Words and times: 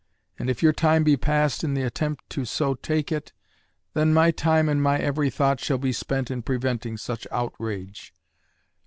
And 0.39 0.49
if 0.49 0.63
your 0.63 0.73
time 0.73 1.03
be 1.03 1.15
passed 1.15 1.63
in 1.63 1.75
the 1.75 1.83
attempt 1.83 2.27
to 2.31 2.43
so 2.43 2.73
take 2.73 3.11
it, 3.11 3.33
then 3.93 4.15
my 4.15 4.31
time 4.31 4.67
and 4.67 4.81
my 4.81 4.97
every 4.97 5.29
thought 5.29 5.59
shall 5.59 5.77
be 5.77 5.93
spent 5.93 6.31
in 6.31 6.41
preventing 6.41 6.97
such 6.97 7.27
outrage. 7.29 8.11